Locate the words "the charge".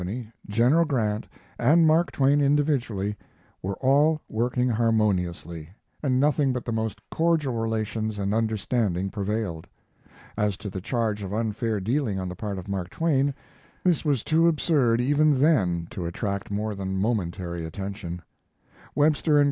10.71-11.21